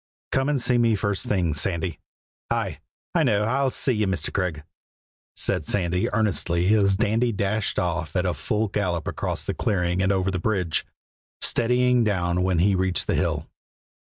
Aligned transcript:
"Come 0.31 0.49
and 0.49 0.59
see 0.59 0.79
me 0.79 0.95
first 0.95 1.27
thing, 1.27 1.53
Sandy." 1.53 1.99
"Aye! 2.49 2.79
I 3.13 3.21
know; 3.21 3.43
I'll 3.43 3.69
see 3.69 3.91
ye, 3.93 4.07
Mr. 4.07 4.33
Craig," 4.33 4.63
said 5.35 5.63
Sandy 5.63 6.11
earnestly 6.11 6.73
as 6.73 6.97
Dandy 6.97 7.31
dashed 7.31 7.77
off 7.77 8.15
at 8.15 8.25
a 8.25 8.33
full 8.33 8.67
gallop 8.67 9.07
across 9.07 9.45
the 9.45 9.53
clearing 9.53 10.01
and 10.01 10.11
over 10.11 10.31
the 10.31 10.39
bridge, 10.39 10.87
steadying 11.39 12.03
down 12.03 12.41
when 12.41 12.57
he 12.57 12.73
reached 12.73 13.05
the 13.05 13.13
hill. 13.13 13.47